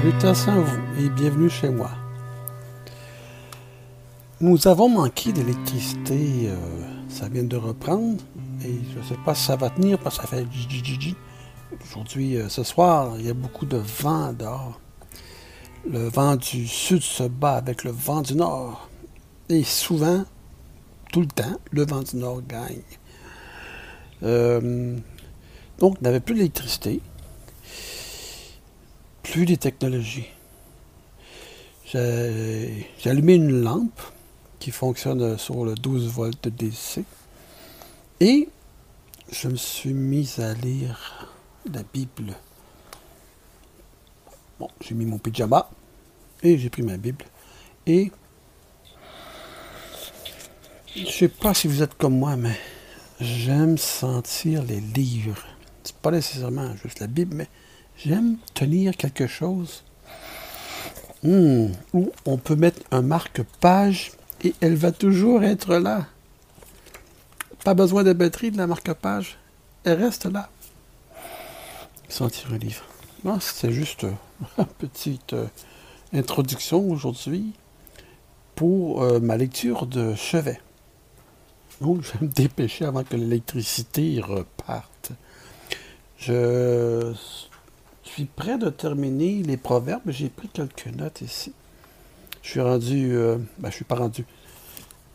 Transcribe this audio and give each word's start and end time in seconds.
Salutations 0.00 0.52
à 0.52 0.60
vous 0.60 1.04
et 1.04 1.08
bienvenue 1.08 1.50
chez 1.50 1.70
moi. 1.70 1.90
Nous 4.40 4.68
avons 4.68 4.88
manqué 4.88 5.32
d'électricité, 5.32 6.44
euh, 6.44 6.56
ça 7.08 7.28
vient 7.28 7.42
de 7.42 7.56
reprendre 7.56 8.22
et 8.64 8.78
je 8.92 8.98
ne 9.00 9.02
sais 9.02 9.18
pas 9.24 9.34
si 9.34 9.46
ça 9.46 9.56
va 9.56 9.70
tenir 9.70 9.98
parce 9.98 10.18
que 10.18 10.28
ça 10.28 10.36
fait. 10.36 10.46
Aujourd'hui, 11.82 12.36
euh, 12.36 12.48
ce 12.48 12.62
soir, 12.62 13.16
il 13.18 13.26
y 13.26 13.28
a 13.28 13.34
beaucoup 13.34 13.66
de 13.66 13.76
vent 13.76 14.32
dehors. 14.32 14.78
Le 15.90 16.08
vent 16.08 16.36
du 16.36 16.68
sud 16.68 17.02
se 17.02 17.24
bat 17.24 17.56
avec 17.56 17.82
le 17.82 17.90
vent 17.90 18.20
du 18.20 18.36
nord 18.36 18.88
et 19.48 19.64
souvent, 19.64 20.24
tout 21.12 21.22
le 21.22 21.26
temps, 21.26 21.58
le 21.72 21.84
vent 21.84 22.02
du 22.02 22.18
nord 22.18 22.42
gagne. 22.46 22.82
Euh, 24.22 24.96
donc, 25.80 25.96
on 26.00 26.04
n'avait 26.04 26.20
plus 26.20 26.36
d'électricité 26.36 27.00
plus 29.30 29.44
des 29.44 29.58
technologies. 29.58 30.28
J'ai 31.84 32.86
allumé 33.04 33.34
une 33.34 33.62
lampe 33.62 34.00
qui 34.58 34.70
fonctionne 34.70 35.36
sur 35.38 35.64
le 35.64 35.74
12 35.74 36.08
volts 36.08 36.48
DC 36.48 37.04
et 38.20 38.48
je 39.30 39.48
me 39.48 39.56
suis 39.56 39.92
mis 39.92 40.34
à 40.38 40.54
lire 40.54 41.30
la 41.70 41.82
Bible. 41.92 42.34
Bon, 44.58 44.68
j'ai 44.80 44.94
mis 44.94 45.04
mon 45.04 45.18
pyjama 45.18 45.70
et 46.42 46.56
j'ai 46.56 46.70
pris 46.70 46.82
ma 46.82 46.96
Bible 46.96 47.24
et 47.86 48.10
je 50.96 51.06
sais 51.06 51.28
pas 51.28 51.52
si 51.54 51.68
vous 51.68 51.82
êtes 51.82 51.96
comme 51.96 52.18
moi, 52.18 52.36
mais 52.36 52.58
j'aime 53.20 53.76
sentir 53.76 54.62
les 54.62 54.80
livres. 54.80 55.44
C'est 55.84 55.96
pas 55.96 56.10
nécessairement 56.10 56.74
juste 56.76 57.00
la 57.00 57.06
Bible, 57.06 57.36
mais 57.36 57.48
J'aime 58.04 58.36
tenir 58.54 58.96
quelque 58.96 59.26
chose 59.26 59.82
hmm, 61.24 61.66
où 61.92 62.12
on 62.26 62.38
peut 62.38 62.54
mettre 62.54 62.80
un 62.92 63.02
marque-page 63.02 64.12
et 64.44 64.54
elle 64.60 64.76
va 64.76 64.92
toujours 64.92 65.42
être 65.42 65.74
là. 65.76 66.06
Pas 67.64 67.74
besoin 67.74 68.04
de 68.04 68.12
batterie 68.12 68.52
de 68.52 68.56
la 68.56 68.68
marque-page. 68.68 69.36
Elle 69.82 70.00
reste 70.00 70.26
là. 70.26 70.48
Sentir 72.08 72.52
un 72.52 72.58
livre. 72.58 72.84
c'est 73.40 73.72
juste 73.72 74.06
une 74.58 74.66
petite 74.66 75.32
euh, 75.32 75.46
introduction 76.12 76.88
aujourd'hui 76.88 77.52
pour 78.54 79.02
euh, 79.02 79.18
ma 79.18 79.36
lecture 79.36 79.86
de 79.86 80.14
chevet. 80.14 80.60
Donc, 81.80 82.02
je 82.02 82.12
vais 82.12 82.26
me 82.26 82.32
dépêcher 82.32 82.84
avant 82.84 83.02
que 83.02 83.16
l'électricité 83.16 84.20
reparte. 84.20 85.10
Je 86.16 87.12
suis 88.18 88.24
prêt 88.24 88.58
de 88.58 88.68
terminer 88.68 89.44
les 89.44 89.56
proverbes. 89.56 90.02
J'ai 90.08 90.28
pris 90.28 90.48
quelques 90.48 90.88
notes 90.88 91.20
ici. 91.20 91.52
Je 92.42 92.50
suis 92.50 92.60
rendu. 92.60 93.12
Euh, 93.12 93.38
ben, 93.58 93.70
je 93.70 93.76
suis 93.76 93.84
pas 93.84 93.94
rendu. 93.94 94.24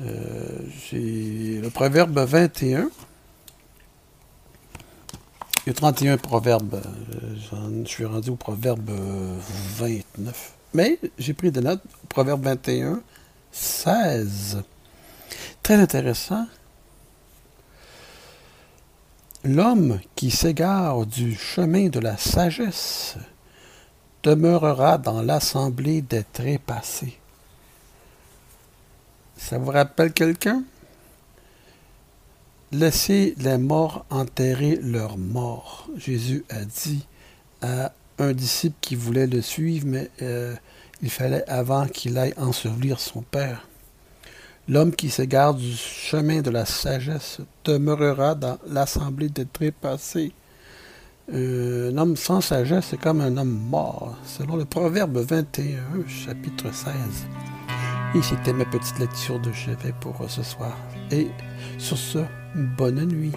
Euh, 0.00 0.58
j'ai 0.90 1.60
le 1.62 1.70
proverbe 1.70 2.18
21. 2.18 2.90
Il 5.64 5.68
y 5.68 5.70
a 5.70 5.74
31 5.74 6.16
proverbes. 6.16 6.74
Euh, 6.74 7.82
je 7.84 7.88
suis 7.88 8.04
rendu 8.04 8.30
au 8.30 8.36
proverbe 8.36 8.90
29. 9.76 10.54
Mais 10.74 10.98
j'ai 11.18 11.34
pris 11.34 11.52
des 11.52 11.60
notes. 11.60 11.82
Proverbe 12.08 12.42
21, 12.42 13.00
16. 13.52 14.64
Très 15.62 15.74
intéressant. 15.74 16.48
L'homme 19.44 20.00
qui 20.16 20.32
s'égare 20.32 21.06
du 21.06 21.36
chemin 21.36 21.88
de 21.88 22.00
la 22.00 22.16
sagesse 22.16 23.16
demeurera 24.24 24.98
dans 24.98 25.22
l'assemblée 25.22 26.02
des 26.02 26.24
trépassés. 26.24 27.16
Ça 29.36 29.58
vous 29.58 29.70
rappelle 29.70 30.12
quelqu'un? 30.12 30.64
Laissez 32.72 33.34
les 33.38 33.58
morts 33.58 34.04
enterrer 34.10 34.76
leurs 34.82 35.16
morts. 35.16 35.88
Jésus 35.96 36.44
a 36.50 36.64
dit 36.64 37.06
à 37.62 37.92
un 38.18 38.32
disciple 38.32 38.76
qui 38.80 38.96
voulait 38.96 39.28
le 39.28 39.40
suivre, 39.40 39.86
mais 39.86 40.10
euh, 40.20 40.56
il 41.00 41.10
fallait 41.10 41.48
avant 41.48 41.86
qu'il 41.86 42.18
aille 42.18 42.34
ensevelir 42.36 42.98
son 42.98 43.22
Père. 43.22 43.67
L'homme 44.70 44.94
qui 44.94 45.08
s'égare 45.08 45.54
du 45.54 45.72
chemin 45.72 46.42
de 46.42 46.50
la 46.50 46.66
sagesse 46.66 47.40
demeurera 47.64 48.34
dans 48.34 48.58
l'assemblée 48.68 49.30
des 49.30 49.46
trépassés. 49.46 50.32
Un 51.32 51.96
homme 51.96 52.16
sans 52.16 52.42
sagesse, 52.42 52.88
c'est 52.90 53.00
comme 53.00 53.22
un 53.22 53.34
homme 53.38 53.58
mort, 53.70 54.14
selon 54.24 54.56
le 54.56 54.66
Proverbe 54.66 55.16
21, 55.18 56.06
chapitre 56.06 56.70
16. 56.70 56.92
Et 58.14 58.20
c'était 58.22 58.52
ma 58.52 58.66
petite 58.66 58.98
lecture 58.98 59.40
de 59.40 59.52
chevet 59.52 59.94
pour 60.02 60.16
ce 60.28 60.42
soir. 60.42 60.76
Et 61.10 61.28
sur 61.78 61.96
ce, 61.96 62.18
bonne 62.76 63.06
nuit. 63.06 63.32